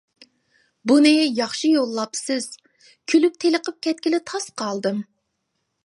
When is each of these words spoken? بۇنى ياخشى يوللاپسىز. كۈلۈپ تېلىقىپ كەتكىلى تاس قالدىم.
بۇنى 0.91 1.11
ياخشى 1.41 1.69
يوللاپسىز. 1.73 2.47
كۈلۈپ 3.13 3.39
تېلىقىپ 3.45 3.79
كەتكىلى 3.89 4.23
تاس 4.33 4.53
قالدىم. 4.65 5.07